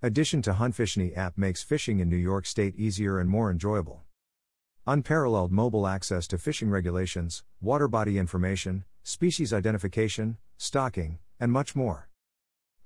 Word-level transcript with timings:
Addition 0.00 0.42
to 0.42 0.52
HuntFishNY 0.52 1.16
app 1.18 1.36
makes 1.36 1.64
fishing 1.64 1.98
in 1.98 2.08
New 2.08 2.16
York 2.16 2.46
State 2.46 2.76
easier 2.76 3.18
and 3.18 3.28
more 3.28 3.50
enjoyable. 3.50 4.04
Unparalleled 4.86 5.50
mobile 5.50 5.88
access 5.88 6.28
to 6.28 6.38
fishing 6.38 6.70
regulations, 6.70 7.42
water 7.60 7.88
body 7.88 8.16
information, 8.16 8.84
species 9.02 9.52
identification, 9.52 10.36
stocking, 10.56 11.18
and 11.40 11.50
much 11.50 11.74
more. 11.74 12.10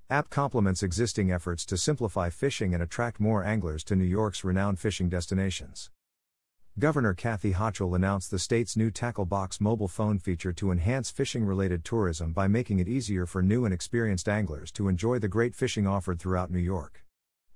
App 0.09 0.31
complements 0.31 0.83
existing 0.83 1.31
efforts 1.31 1.67
to 1.67 1.77
simplify 1.77 2.31
fishing 2.31 2.73
and 2.73 2.83
attract 2.83 3.21
more 3.21 3.45
anglers 3.45 3.85
to 3.85 3.95
New 3.95 4.07
York's 4.07 4.43
renowned 4.43 4.79
fishing 4.79 5.11
destinations. 5.11 5.91
Governor 6.79 7.13
Kathy 7.13 7.53
Hochul 7.53 7.95
announced 7.95 8.31
the 8.31 8.39
state's 8.39 8.75
new 8.75 8.91
Tackle 8.91 9.27
Box 9.27 9.61
mobile 9.61 9.87
phone 9.87 10.19
feature 10.19 10.55
to 10.55 10.73
enhance 10.73 11.11
fishing 11.11 11.45
related 11.45 11.85
tourism 11.85 12.33
by 12.33 12.49
making 12.49 12.79
it 12.79 12.89
easier 12.89 13.27
for 13.27 13.43
new 13.43 13.67
and 13.67 13.75
experienced 13.75 14.31
anglers 14.31 14.73
to 14.73 14.89
enjoy 14.89 15.19
the 15.19 15.29
great 15.29 15.55
fishing 15.55 15.87
offered 15.87 16.19
throughout 16.19 16.51
New 16.51 16.59
York. 16.59 17.02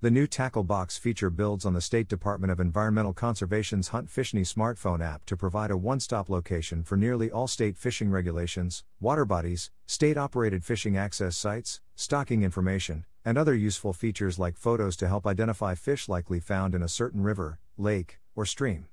The 0.03 0.11
new 0.11 0.27
Tackle 0.27 0.65
Box 0.65 0.99
feature 0.99 1.31
builds 1.31 1.65
on 1.65 1.73
the 1.73 1.81
State 1.81 2.07
Department 2.07 2.53
of 2.53 2.61
Environmental 2.61 3.15
Conservation's 3.15 3.89
HuntFishNY 3.89 4.43
smartphone 4.43 5.03
app 5.03 5.25
to 5.25 5.39
provide 5.39 5.71
a 5.71 5.77
one 5.79 6.01
stop 6.01 6.29
location 6.29 6.83
for 6.83 6.99
nearly 6.99 7.31
all 7.31 7.47
state 7.47 7.79
fishing 7.79 8.11
regulations, 8.11 8.85
water 9.01 9.25
bodies, 9.25 9.71
state 9.87 10.19
operated 10.19 10.63
fishing 10.67 10.99
access 10.99 11.35
sites, 11.35 11.81
stocking 11.95 12.43
information, 12.43 13.07
and 13.25 13.39
other 13.39 13.55
useful 13.55 13.95
features 13.95 14.39
like 14.39 14.59
photos 14.59 14.97
to 14.97 15.09
help 15.09 15.27
identify 15.27 15.75
fish 15.75 16.11
likely 16.11 16.41
found 16.41 16.75
in 16.75 16.83
a 16.83 16.89
certain 16.89 17.23
river, 17.23 17.59
lake, 17.79 18.21
or 18.35 18.45
stream. 18.45 18.89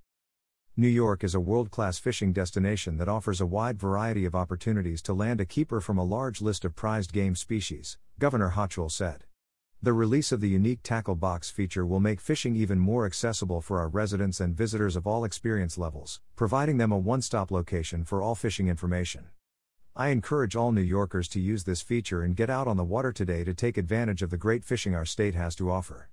New 0.78 0.88
York 0.88 1.22
is 1.22 1.36
a 1.36 1.40
world 1.42 1.70
class 1.70 2.00
fishing 2.00 2.32
destination 2.32 2.96
that 2.96 3.10
offers 3.10 3.42
a 3.42 3.46
wide 3.46 3.78
variety 3.78 4.24
of 4.24 4.36
opportunities 4.36 5.02
to 5.02 5.14
land 5.14 5.42
a 5.42 5.46
keeper 5.46 5.82
from 5.82 5.98
a 5.98 6.04
large 6.06 6.42
list 6.42 6.64
of 6.64 6.78
prized 6.78 7.12
game 7.12 7.36
species, 7.36 7.98
Governor 8.20 8.54
Hochul 8.56 8.90
said. 8.90 9.26
The 9.84 9.92
release 9.92 10.32
of 10.32 10.40
the 10.40 10.48
unique 10.48 10.80
tackle 10.82 11.16
box 11.16 11.50
feature 11.50 11.86
will 11.86 12.00
make 12.00 12.22
fishing 12.22 12.56
even 12.56 12.80
more 12.80 13.06
accessible 13.06 13.60
for 13.60 13.80
our 13.80 13.90
residents 13.90 14.40
and 14.40 14.56
visitors 14.56 14.96
of 14.96 15.06
all 15.06 15.26
experience 15.26 15.78
levels, 15.78 16.22
providing 16.38 16.78
them 16.78 16.94
a 16.94 16.98
one 16.98 17.22
stop 17.22 17.52
location 17.52 18.06
for 18.06 18.22
all 18.22 18.34
fishing 18.34 18.70
information. 18.70 19.26
I 19.94 20.08
encourage 20.08 20.56
all 20.56 20.72
New 20.72 20.80
Yorkers 20.80 21.28
to 21.28 21.42
use 21.42 21.66
this 21.66 21.82
feature 21.82 22.22
and 22.22 22.34
get 22.34 22.50
out 22.50 22.66
on 22.66 22.78
the 22.78 22.86
water 22.86 23.12
today 23.12 23.44
to 23.44 23.54
take 23.54 23.78
advantage 23.78 24.22
of 24.22 24.30
the 24.30 24.38
great 24.38 24.64
fishing 24.64 24.96
our 24.96 25.04
state 25.04 25.36
has 25.36 25.54
to 25.58 25.70
offer. 25.70 26.10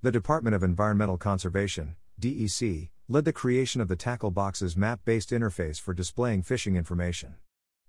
The 0.00 0.10
Department 0.10 0.56
of 0.56 0.62
Environmental 0.62 1.18
Conservation, 1.18 1.96
DEC, 2.18 2.88
led 3.08 3.26
the 3.26 3.32
creation 3.34 3.82
of 3.82 3.88
the 3.88 3.96
Tackle 3.96 4.30
Box's 4.30 4.74
map 4.74 5.00
based 5.04 5.32
interface 5.32 5.78
for 5.78 5.92
displaying 5.92 6.40
fishing 6.40 6.76
information. 6.76 7.34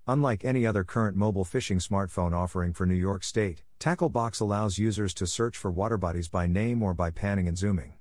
Unlike 0.06 0.44
any 0.44 0.66
other 0.66 0.84
current 0.84 1.16
mobile 1.16 1.46
fishing 1.46 1.80
smartphone 1.80 2.34
offering 2.34 2.74
for 2.74 2.86
New 2.86 2.94
York 2.94 3.24
State, 3.24 3.64
Tackle 3.80 4.10
Box 4.10 4.40
allows 4.40 4.80
users 4.80 5.14
to 5.14 5.28
search 5.28 5.56
for 5.56 5.70
water 5.70 5.98
bodies 5.98 6.28
by 6.28 6.48
name 6.48 6.82
or 6.82 6.96
by 6.96 7.12
panning 7.12 7.48
and 7.48 7.56
zooming. 7.56 7.94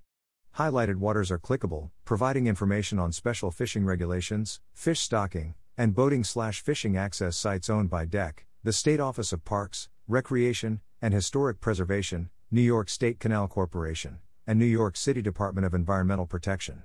Highlighted 0.56 0.96
waters 0.96 1.30
are 1.30 1.38
clickable, 1.38 1.90
providing 2.06 2.46
information 2.46 2.98
on 2.98 3.12
special 3.12 3.50
fishing 3.50 3.84
regulations, 3.84 4.60
fish 4.72 5.00
stocking, 5.00 5.54
and 5.76 5.94
boating 5.94 6.24
slash 6.24 6.62
fishing 6.62 6.96
access 6.96 7.36
sites 7.36 7.68
owned 7.68 7.90
by 7.90 8.06
DEC, 8.06 8.38
the 8.64 8.72
State 8.72 9.00
Office 9.00 9.34
of 9.34 9.44
Parks, 9.44 9.90
Recreation, 10.08 10.80
and 11.02 11.12
Historic 11.12 11.60
Preservation, 11.60 12.30
New 12.50 12.62
York 12.62 12.88
State 12.88 13.20
Canal 13.20 13.46
Corporation, 13.46 14.20
and 14.46 14.58
New 14.58 14.64
York 14.64 14.96
City 14.96 15.20
Department 15.20 15.66
of 15.66 15.74
Environmental 15.74 16.24
Protection. 16.24 16.84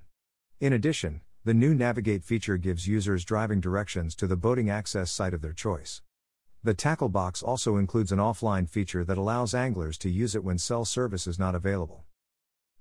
In 0.59 0.73
addition, 0.73 1.21
the 1.45 1.53
new 1.53 1.73
Navigate 1.73 2.25
feature 2.25 2.57
gives 2.57 2.89
users 2.89 3.23
driving 3.23 3.61
directions 3.61 4.15
to 4.15 4.27
the 4.27 4.35
boating 4.35 4.69
access 4.69 5.09
site 5.09 5.33
of 5.33 5.41
their 5.41 5.53
choice. 5.53 6.01
The 6.63 6.75
tackle 6.75 7.09
box 7.09 7.41
also 7.41 7.77
includes 7.77 8.11
an 8.11 8.19
offline 8.19 8.69
feature 8.69 9.03
that 9.05 9.17
allows 9.17 9.55
anglers 9.55 9.97
to 9.97 10.11
use 10.11 10.35
it 10.35 10.43
when 10.43 10.59
cell 10.59 10.85
service 10.85 11.25
is 11.25 11.39
not 11.39 11.55
available. 11.55 12.03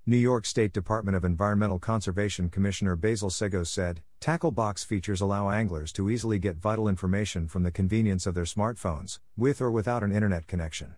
New 0.05 0.17
York 0.17 0.45
State 0.45 0.71
Department 0.71 1.17
of 1.17 1.25
Environmental 1.25 1.79
Conservation 1.79 2.49
Commissioner 2.49 2.95
Basil 2.95 3.31
Seggos 3.31 3.67
said, 3.67 4.03
Tackle 4.19 4.51
box 4.51 4.83
features 4.83 5.19
allow 5.19 5.49
anglers 5.49 5.91
to 5.93 6.11
easily 6.11 6.37
get 6.37 6.57
vital 6.57 6.87
information 6.87 7.47
from 7.47 7.63
the 7.63 7.71
convenience 7.71 8.27
of 8.27 8.35
their 8.35 8.43
smartphones, 8.43 9.17
with 9.35 9.59
or 9.59 9.71
without 9.71 10.03
an 10.03 10.11
internet 10.11 10.45
connection. 10.45 10.93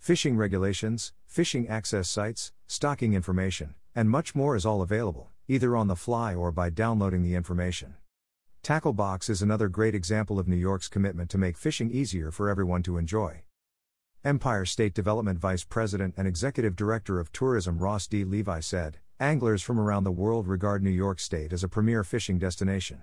Fishing 0.00 0.36
regulations, 0.36 1.12
fishing 1.28 1.68
access 1.68 2.08
sites, 2.08 2.50
stocking 2.66 3.14
information, 3.14 3.76
and 3.94 4.10
much 4.10 4.34
more 4.34 4.56
is 4.56 4.66
all 4.66 4.82
available 4.82 5.30
either 5.48 5.76
on 5.76 5.86
the 5.86 5.94
fly 5.94 6.34
or 6.34 6.50
by 6.50 6.68
downloading 6.70 7.22
the 7.22 7.36
information. 7.36 7.94
Tacklebox 8.66 9.30
is 9.30 9.42
another 9.42 9.68
great 9.68 9.94
example 9.94 10.40
of 10.40 10.48
New 10.48 10.56
York's 10.56 10.88
commitment 10.88 11.30
to 11.30 11.38
make 11.38 11.56
fishing 11.56 11.88
easier 11.88 12.32
for 12.32 12.48
everyone 12.48 12.82
to 12.82 12.98
enjoy. 12.98 13.44
Empire 14.24 14.64
State 14.64 14.92
Development 14.92 15.38
Vice 15.38 15.62
President 15.62 16.14
and 16.16 16.26
Executive 16.26 16.74
Director 16.74 17.20
of 17.20 17.30
Tourism 17.30 17.78
Ross 17.78 18.08
D. 18.08 18.24
Levi 18.24 18.58
said, 18.58 18.98
Anglers 19.20 19.62
from 19.62 19.78
around 19.78 20.02
the 20.02 20.10
world 20.10 20.48
regard 20.48 20.82
New 20.82 20.90
York 20.90 21.20
State 21.20 21.52
as 21.52 21.62
a 21.62 21.68
premier 21.68 22.02
fishing 22.02 22.40
destination. 22.40 23.02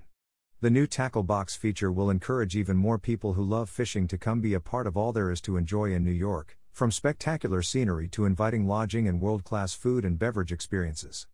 The 0.60 0.70
new 0.70 0.86
tackle 0.86 1.24
box 1.24 1.56
feature 1.56 1.94
will 1.94 2.10
encourage 2.10 2.58
even 2.58 2.76
more 2.76 3.00
people 3.00 3.32
who 3.32 3.44
love 3.46 3.70
fishing 3.70 4.06
to 4.10 4.18
come 4.18 4.42
be 4.42 4.54
a 4.54 4.60
part 4.60 4.86
of 4.86 4.98
all 4.98 5.14
there 5.14 5.32
is 5.32 5.40
to 5.44 5.56
enjoy 5.56 5.94
in 5.94 6.04
New 6.04 6.12
York, 6.12 6.58
from 6.74 6.92
spectacular 6.92 7.62
scenery 7.62 8.10
to 8.10 8.26
inviting 8.26 8.68
lodging 8.68 9.08
and 9.08 9.22
world 9.22 9.46
class 9.46 9.74
food 9.74 10.04
and 10.04 10.20
beverage 10.20 10.52
experiences. 10.52 11.26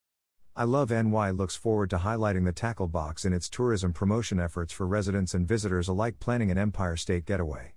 I 0.56 0.64
Love 0.64 0.90
NY 0.90 1.32
looks 1.32 1.56
forward 1.56 1.90
to 1.92 2.00
highlighting 2.00 2.44
the 2.44 2.52
tackle 2.52 2.88
box 2.88 3.24
in 3.24 3.34
its 3.34 3.48
tourism 3.48 3.94
promotion 3.94 4.40
efforts 4.40 4.74
for 4.74 4.86
residents 4.86 5.34
and 5.34 5.48
visitors 5.48 5.88
alike 5.88 6.20
planning 6.20 6.52
an 6.52 6.58
Empire 6.58 6.98
State 6.98 7.26
getaway. 7.26 7.76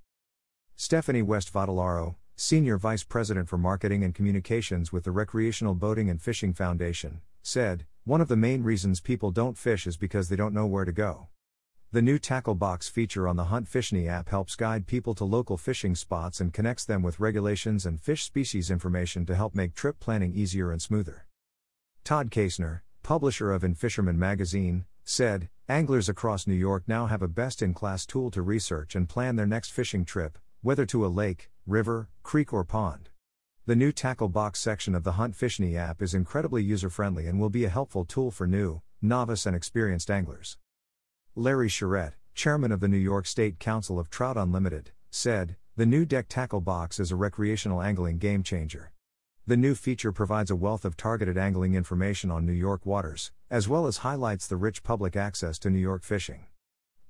Stephanie 0.75 1.22
West 1.22 1.53
Vatalaro, 1.53 2.16
Senior 2.34 2.78
Vice 2.78 3.05
President 3.05 3.49
for 3.49 3.59
Marketing 3.59 4.03
and 4.03 4.15
Communications 4.15 4.93
with 4.93 5.05
the 5.05 5.12
Recreational 5.12 5.75
Boating 5.75 6.11
and 6.11 6.21
Fishing 6.21 6.53
Foundation, 6.53 7.21
said, 7.43 7.84
One 8.05 8.21
of 8.21 8.28
the 8.28 8.37
main 8.37 8.62
reasons 8.62 9.00
people 9.00 9.31
don't 9.31 9.59
fish 9.59 9.87
is 9.87 9.97
because 9.97 10.28
they 10.28 10.37
don't 10.37 10.55
know 10.55 10.66
where 10.66 10.84
to 10.84 10.93
go. 10.93 11.28
The 11.93 12.03
new 12.03 12.19
tackle 12.19 12.55
box 12.55 12.88
feature 12.88 13.28
on 13.28 13.37
the 13.37 13.44
HuntFishNY 13.44 14.09
app 14.09 14.31
helps 14.31 14.56
guide 14.56 14.87
people 14.87 15.15
to 15.16 15.25
local 15.25 15.59
fishing 15.59 15.94
spots 15.94 16.41
and 16.41 16.53
connects 16.53 16.87
them 16.87 17.03
with 17.03 17.21
regulations 17.21 17.84
and 17.87 18.00
fish 18.00 18.25
species 18.25 18.71
information 18.71 19.27
to 19.27 19.37
help 19.37 19.55
make 19.55 19.75
trip 19.75 20.00
planning 20.00 20.32
easier 20.34 20.72
and 20.72 20.81
smoother. 20.81 21.27
Todd 22.04 22.32
Kaesner, 22.32 22.80
publisher 23.04 23.52
of 23.52 23.62
In 23.62 23.76
Fisherman 23.76 24.18
magazine, 24.18 24.86
said 25.04 25.48
Anglers 25.68 26.08
across 26.08 26.48
New 26.48 26.54
York 26.54 26.82
now 26.88 27.06
have 27.06 27.22
a 27.22 27.28
best 27.28 27.62
in 27.62 27.72
class 27.74 28.04
tool 28.04 28.28
to 28.32 28.42
research 28.42 28.96
and 28.96 29.08
plan 29.08 29.36
their 29.36 29.46
next 29.46 29.70
fishing 29.70 30.04
trip, 30.04 30.36
whether 30.62 30.84
to 30.84 31.06
a 31.06 31.08
lake, 31.08 31.48
river, 31.64 32.08
creek, 32.24 32.52
or 32.52 32.64
pond. 32.64 33.10
The 33.66 33.76
new 33.76 33.92
tackle 33.92 34.28
box 34.28 34.58
section 34.58 34.96
of 34.96 35.04
the 35.04 35.12
Hunt 35.12 35.34
HuntFishNY 35.36 35.76
app 35.76 36.02
is 36.02 36.12
incredibly 36.12 36.64
user 36.64 36.90
friendly 36.90 37.28
and 37.28 37.38
will 37.38 37.50
be 37.50 37.64
a 37.64 37.68
helpful 37.68 38.04
tool 38.04 38.32
for 38.32 38.48
new, 38.48 38.82
novice, 39.00 39.46
and 39.46 39.54
experienced 39.54 40.10
anglers. 40.10 40.58
Larry 41.36 41.69
Charette, 41.69 42.16
chairman 42.34 42.72
of 42.72 42.80
the 42.80 42.88
New 42.88 42.96
York 42.96 43.26
State 43.26 43.60
Council 43.60 44.00
of 44.00 44.10
Trout 44.10 44.36
Unlimited, 44.36 44.90
said 45.10 45.54
The 45.76 45.86
new 45.86 46.04
DEC 46.04 46.24
tackle 46.28 46.60
box 46.60 46.98
is 46.98 47.12
a 47.12 47.16
recreational 47.16 47.80
angling 47.80 48.19
game 48.19 48.42
changer. 48.42 48.90
The 49.44 49.56
new 49.56 49.75
feature 49.75 50.12
provides 50.12 50.53
a 50.53 50.56
wealth 50.56 50.84
of 50.84 50.97
targeted 50.97 51.36
angling 51.36 51.75
information 51.75 52.30
on 52.30 52.47
New 52.47 52.53
York 52.53 52.86
waters, 52.86 53.32
as 53.50 53.69
well 53.69 53.88
as 53.88 53.98
highlights 53.98 54.47
the 54.47 54.56
rich 54.56 54.84
public 54.84 55.16
access 55.16 55.58
to 55.58 55.70
New 55.70 55.80
York 55.80 56.04
fishing. 56.04 56.47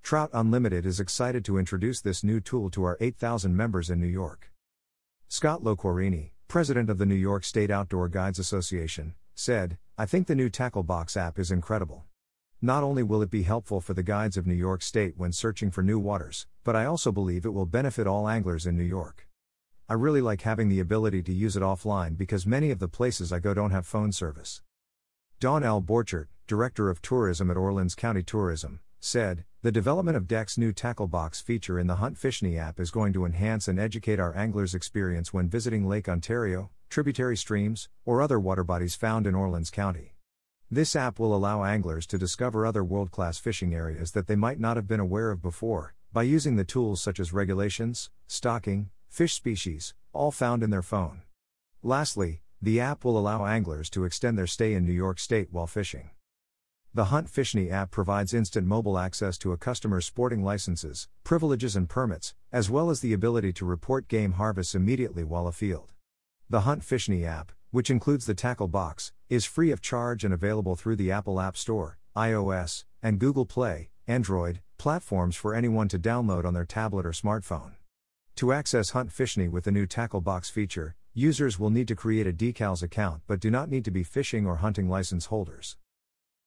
Trout 0.03 0.31
Unlimited 0.33 0.87
is 0.87 0.99
excited 0.99 1.45
to 1.45 1.59
introduce 1.59 2.01
this 2.01 2.25
new 2.25 2.41
tool 2.41 2.71
to 2.71 2.85
our 2.85 2.97
8,000 3.03 3.55
members 3.55 3.91
in 3.91 4.01
New 4.01 4.07
York. 4.07 4.51
Scott 5.29 5.63
Loquarini, 5.63 6.31
president 6.49 6.89
of 6.89 6.97
the 6.97 7.05
New 7.05 7.15
York 7.15 7.45
State 7.45 7.71
Outdoor 7.71 8.09
Guides 8.09 8.39
Association, 8.39 9.13
said, 9.35 9.77
I 9.99 10.07
think 10.07 10.27
the 10.27 10.35
new 10.35 10.49
Tackle 10.49 10.85
Box 10.85 11.19
app 11.19 11.39
is 11.39 11.51
incredible. 11.51 12.05
Not 12.63 12.83
only 12.83 13.03
will 13.03 13.21
it 13.21 13.31
be 13.31 13.43
helpful 13.43 13.83
for 13.83 13.93
the 13.93 14.03
guides 14.03 14.39
of 14.39 14.47
New 14.47 14.55
York 14.55 14.81
State 14.81 15.19
when 15.19 15.33
searching 15.33 15.71
for 15.71 15.83
new 15.83 15.99
waters, 15.99 16.47
but 16.65 16.77
I 16.77 16.87
also 16.87 17.13
believe 17.13 17.45
it 17.45 17.53
will 17.53 17.67
benefit 17.67 18.07
all 18.07 18.27
anglers 18.27 18.65
in 18.65 18.79
New 18.79 18.85
York. 18.85 19.29
I 19.89 19.95
really 19.95 20.21
like 20.21 20.43
having 20.43 20.69
the 20.69 20.81
ability 20.81 21.23
to 21.25 21.33
use 21.33 21.57
it 21.57 21.63
offline 21.63 22.17
because 22.17 22.47
many 22.47 22.71
of 22.71 22.79
the 22.79 22.89
places 22.89 23.33
I 23.33 23.41
go 23.41 23.53
don't 23.53 23.73
have 23.73 23.87
phone 23.87 24.13
service. 24.13 24.63
Dawn 25.41 25.65
L. 25.65 25.83
Borchert, 25.83 26.29
Director 26.47 26.89
of 26.89 27.03
Tourism 27.03 27.51
at 27.51 27.57
Orleans 27.57 27.95
County 27.95 28.23
Tourism, 28.23 28.81
said, 29.01 29.45
The 29.63 29.73
development 29.73 30.17
of 30.17 30.29
DEC's 30.29 30.57
new 30.57 30.73
tackle 30.73 31.09
box 31.09 31.41
feature 31.41 31.81
in 31.81 31.89
the 31.89 31.97
HuntFishNY 31.97 32.57
app 32.59 32.79
is 32.79 32.93
going 32.93 33.13
to 33.15 33.25
enhance 33.25 33.67
and 33.67 33.81
educate 33.81 34.21
our 34.21 34.37
anglers' 34.37 34.75
experience 34.75 35.33
when 35.33 35.49
visiting 35.49 35.89
Lake 35.89 36.09
Ontario, 36.09 36.71
tributary 36.89 37.37
streams, 37.37 37.89
or 38.05 38.23
other 38.23 38.39
water 38.39 38.63
bodies 38.63 38.95
found 38.95 39.27
in 39.27 39.35
Orleans 39.35 39.71
County. 39.71 40.15
This 40.71 40.95
app 40.95 41.19
will 41.19 41.35
allow 41.35 41.65
anglers 41.65 42.07
to 42.07 42.19
discover 42.19 42.65
other 42.65 42.85
world 42.85 43.11
class 43.11 43.39
fishing 43.39 43.75
areas 43.75 44.13
that 44.13 44.29
they 44.29 44.37
might 44.37 44.61
not 44.61 44.77
have 44.77 44.87
been 44.87 45.01
aware 45.01 45.31
of 45.31 45.43
before, 45.43 45.95
by 46.13 46.23
using 46.23 46.57
the 46.57 46.65
tools 46.65 47.03
such 47.03 47.19
as 47.19 47.33
regulations, 47.33 48.11
stocking, 48.27 48.91
fish 49.13 49.35
species, 49.35 49.93
all 50.15 50.31
found 50.31 50.63
in 50.63 50.71
their 50.71 50.81
phone. 50.81 51.21
Lastly, 51.83 52.41
the 52.63 52.81
app 52.81 53.05
will 53.05 53.19
allow 53.19 53.45
anglers 53.45 53.91
to 53.91 54.05
extend 54.05 54.39
their 54.39 54.47
stay 54.47 54.73
in 54.73 54.87
New 54.87 54.93
York 54.93 55.19
State 55.19 55.49
while 55.51 55.67
fishing. 55.67 56.09
The 56.95 57.07
Hunt 57.07 57.27
Fishney 57.27 57.71
app 57.71 57.91
provides 57.91 58.33
instant 58.33 58.67
mobile 58.67 58.99
access 58.99 59.37
to 59.39 59.53
a 59.53 59.59
customer's 59.59 60.07
sporting 60.07 60.43
licenses, 60.43 61.09
privileges, 61.25 61.77
and 61.77 61.91
permits, 61.91 62.35
as 62.51 62.71
well 62.71 62.89
as 62.89 63.01
the 63.01 63.13
ability 63.13 63.53
to 63.55 63.67
report 63.67 64.09
game 64.09 64.33
harvests 64.33 64.75
immediately 64.75 65.25
while 65.25 65.47
afield. 65.47 65.93
The 66.49 66.63
Hunt 66.63 66.81
Fishney 66.81 67.27
app, 67.27 67.53
which 67.71 67.91
includes 67.91 68.25
the 68.25 68.35
tackle 68.35 68.69
box, 68.69 69.13
is 69.29 69.45
free 69.45 69.71
of 69.71 69.83
charge 69.83 70.25
and 70.25 70.33
available 70.33 70.75
through 70.75 70.97
the 70.97 71.13
Apple 71.13 71.39
App 71.39 71.59
Store, 71.59 71.99
iOS, 72.17 72.85
and 73.03 73.19
Google 73.19 73.45
Play, 73.45 73.91
Android, 74.07 74.63
platforms 74.79 75.37
for 75.37 75.55
anyone 75.55 75.89
to 75.89 75.99
download 75.99 76.47
on 76.47 76.55
their 76.55 76.65
tablet 76.65 77.05
or 77.05 77.13
smartphone. 77.13 77.73
To 78.37 78.53
access 78.53 78.91
Hunt 78.91 79.11
Fishny 79.11 79.49
with 79.49 79.65
the 79.65 79.71
new 79.71 79.87
tackle 79.87 80.21
box 80.21 80.51
feature, 80.51 80.97
users 81.15 81.59
will 81.59 81.71
need 81.71 81.87
to 81.89 81.95
create 81.95 82.27
a 82.27 82.33
DECALS 82.33 82.83
account 82.83 83.23
but 83.27 83.41
do 83.41 83.51
not 83.51 83.69
need 83.69 83.85
to 83.85 83.91
be 83.91 84.03
fishing 84.03 84.47
or 84.47 84.57
hunting 84.57 84.89
license 84.89 85.27
holders. 85.27 85.77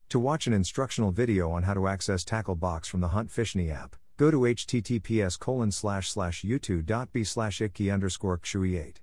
To 0.10 0.20
watch 0.20 0.48
an 0.48 0.54
instructional 0.54 1.12
video 1.12 1.52
on 1.52 1.64
how 1.64 1.74
to 1.74 1.88
access 1.88 2.24
tackle 2.24 2.56
box 2.56 2.88
from 2.88 3.02
the 3.02 3.10
Hunt 3.10 3.30
Fishny 3.30 3.74
app, 3.74 3.96
go 4.18 4.30
to 4.30 4.42
https 4.42 5.40
colon 5.40 5.72
slash 5.72 6.10
slash 6.10 6.44
youtube.b 6.44 7.24
slash 7.24 7.62
underscore 7.62 8.38
kshui8. 8.40 8.96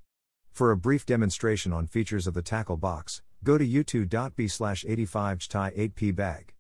For 0.51 0.71
a 0.71 0.77
brief 0.77 1.07
demonstration 1.07 1.73
on 1.73 1.87
features 1.87 2.27
of 2.27 2.35
the 2.35 2.43
tackle 2.43 2.77
box, 2.77 3.23
go 3.43 3.57
to 3.57 3.67
youtube.b 3.67 4.49
slash 4.49 4.85
85 4.87 5.39
8p 5.39 6.15
bag. 6.15 6.53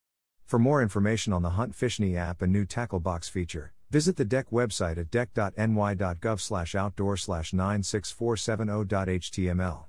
For 0.46 0.58
more 0.58 0.82
information 0.82 1.32
on 1.32 1.42
the 1.42 1.50
Hunt 1.50 1.74
Fishny 1.74 2.16
app 2.16 2.42
and 2.42 2.52
new 2.52 2.64
tackle 2.64 3.00
box 3.00 3.28
feature, 3.28 3.72
visit 3.92 4.16
the 4.16 4.24
DEC 4.24 4.46
website 4.50 4.96
at 4.96 5.10
dec.ny.gov 5.10 6.40
slash 6.40 6.74
outdoor 6.74 7.18
slash 7.18 7.50
96470.html. 7.50 9.84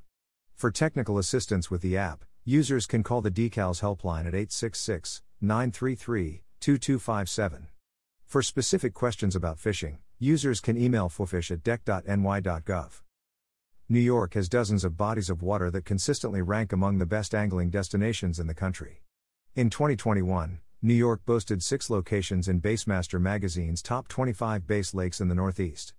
For 0.54 0.72
technical 0.72 1.18
assistance 1.18 1.72
with 1.72 1.82
the 1.82 1.96
app, 1.96 2.26
users 2.44 2.86
can 2.86 3.02
call 3.02 3.22
the 3.22 3.32
DECALS 3.32 3.80
helpline 3.80 4.28
at 4.28 4.36
866 4.36 5.22
933 5.40 6.44
2257. 6.60 7.68
For 8.26 8.42
specific 8.42 8.94
questions 8.94 9.38
about 9.38 9.58
fishing, 9.58 10.00
users 10.20 10.60
can 10.60 10.78
email 10.78 11.08
fofish 11.08 11.50
at 11.50 11.64
dec.ny.gov. 11.64 13.02
New 13.88 14.00
York 14.00 14.34
has 14.34 14.50
dozens 14.50 14.84
of 14.84 14.98
bodies 14.98 15.30
of 15.30 15.42
water 15.42 15.72
that 15.72 15.86
consistently 15.86 16.42
rank 16.42 16.74
among 16.74 16.98
the 16.98 17.06
best 17.06 17.34
angling 17.34 17.70
destinations 17.70 18.38
in 18.38 18.48
the 18.48 18.54
country. 18.54 19.02
In 19.56 19.70
2021, 19.70 20.60
New 20.86 20.94
York 20.94 21.26
boasted 21.26 21.64
six 21.64 21.90
locations 21.90 22.50
in 22.50 22.60
Bassmaster 22.60 23.18
magazine's 23.18 23.82
top 23.82 24.10
25 24.10 24.68
bass 24.68 24.94
lakes 24.94 25.22
in 25.22 25.30
the 25.30 25.34
Northeast. 25.34 25.94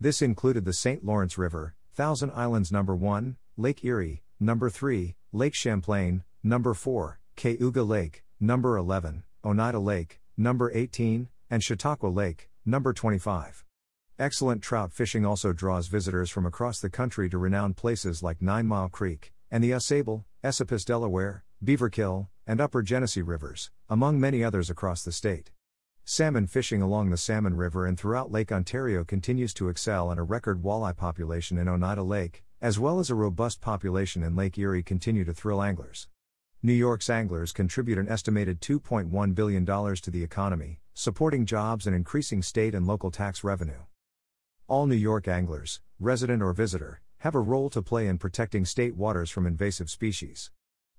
This 0.00 0.20
included 0.20 0.64
the 0.64 0.72
St. 0.72 1.04
Lawrence 1.04 1.38
River, 1.38 1.76
Thousand 1.94 2.32
Islands 2.32 2.72
Number 2.72 2.96
1, 2.96 3.36
Lake 3.56 3.84
Erie, 3.84 4.24
Number 4.40 4.68
3, 4.68 5.14
Lake 5.30 5.54
Champlain, 5.54 6.24
Number 6.42 6.74
4, 6.74 7.20
Cayuga 7.36 7.84
Lake, 7.84 8.24
Number 8.40 8.76
11, 8.76 9.22
Oneida 9.44 9.78
Lake, 9.78 10.20
Number 10.36 10.68
18, 10.74 11.28
and 11.48 11.62
Chautauqua 11.62 12.08
Lake, 12.08 12.50
Number 12.66 12.92
25. 12.92 13.64
Excellent 14.18 14.62
trout 14.62 14.92
fishing 14.92 15.24
also 15.24 15.52
draws 15.52 15.86
visitors 15.86 16.28
from 16.28 16.44
across 16.44 16.80
the 16.80 16.90
country 16.90 17.30
to 17.30 17.38
renowned 17.38 17.76
places 17.76 18.20
like 18.20 18.42
Nine 18.42 18.66
Mile 18.66 18.88
Creek, 18.88 19.32
and 19.52 19.62
the 19.62 19.70
Ausable, 19.70 20.24
Esopus, 20.42 20.84
Delaware, 20.84 21.44
Beaverkill, 21.64 22.26
and 22.46 22.60
Upper 22.60 22.82
Genesee 22.82 23.22
rivers, 23.22 23.70
among 23.88 24.20
many 24.20 24.44
others 24.44 24.70
across 24.70 25.02
the 25.02 25.12
state. 25.12 25.50
Salmon 26.04 26.46
fishing 26.46 26.82
along 26.82 27.10
the 27.10 27.16
Salmon 27.16 27.56
River 27.56 27.86
and 27.86 27.98
throughout 27.98 28.30
Lake 28.30 28.52
Ontario 28.52 29.04
continues 29.04 29.54
to 29.54 29.68
excel, 29.68 30.10
and 30.10 30.20
a 30.20 30.22
record 30.22 30.62
walleye 30.62 30.96
population 30.96 31.56
in 31.56 31.68
Oneida 31.68 32.02
Lake, 32.02 32.44
as 32.60 32.78
well 32.78 32.98
as 32.98 33.08
a 33.08 33.14
robust 33.14 33.60
population 33.60 34.22
in 34.22 34.36
Lake 34.36 34.58
Erie, 34.58 34.82
continue 34.82 35.24
to 35.24 35.32
thrill 35.32 35.62
anglers. 35.62 36.08
New 36.62 36.72
York's 36.72 37.10
anglers 37.10 37.52
contribute 37.52 37.98
an 37.98 38.08
estimated 38.08 38.60
$2.1 38.60 39.34
billion 39.34 39.66
to 39.66 40.10
the 40.10 40.22
economy, 40.22 40.80
supporting 40.94 41.46
jobs 41.46 41.86
and 41.86 41.96
increasing 41.96 42.42
state 42.42 42.74
and 42.74 42.86
local 42.86 43.10
tax 43.10 43.42
revenue. 43.44 43.84
All 44.66 44.86
New 44.86 44.94
York 44.94 45.28
anglers, 45.28 45.80
resident 46.00 46.42
or 46.42 46.52
visitor, 46.52 47.00
have 47.18 47.34
a 47.34 47.40
role 47.40 47.70
to 47.70 47.82
play 47.82 48.06
in 48.06 48.18
protecting 48.18 48.64
state 48.64 48.96
waters 48.96 49.30
from 49.30 49.46
invasive 49.46 49.90
species. 49.90 50.50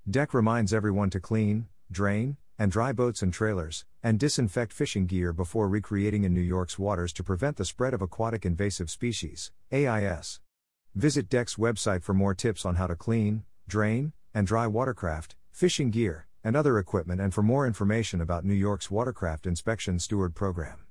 DEC 0.07 0.36
reminds 0.36 0.72
everyone 0.72 1.10
to 1.10 1.19
clean, 1.19 1.68
drain, 1.90 2.38
and 2.60 2.72
dry 2.72 2.92
boats 2.92 3.24
and 3.24 3.34
trailers, 3.34 3.86
and 4.04 4.19
disinfect 4.19 4.72
fishing 4.72 5.07
gear 5.07 5.34
before 5.34 5.68
recreating 5.68 6.24
in 6.24 6.31
New 6.31 6.42
York's 6.42 6.78
waters 6.78 7.12
to 7.12 7.24
prevent 7.24 7.57
the 7.57 7.66
spread 7.66 7.92
of 7.92 8.04
aquatic 8.04 8.46
invasive 8.46 8.92
species, 8.92 9.52
AIS. 9.72 10.42
Visit 10.94 11.28
DEC's 11.28 11.56
website 11.56 12.04
for 12.04 12.13
more 12.13 12.36
tips 12.36 12.68
on 12.68 12.75
how 12.75 12.86
to 12.86 12.96
clean, 12.96 13.46
drain, 13.68 14.13
and 14.31 14.46
dry 14.46 14.68
watercraft, 14.68 15.36
fishing 15.52 15.90
gear, 15.90 16.28
and 16.44 16.56
other 16.56 16.78
equipment 16.78 17.19
and 17.19 17.34
for 17.34 17.42
more 17.42 17.66
information 17.66 18.22
about 18.22 18.46
New 18.46 18.54
York's 18.54 18.92
Watercraft 18.92 19.48
Inspection 19.48 19.98
Steward 19.98 20.36
Program. 20.36 20.85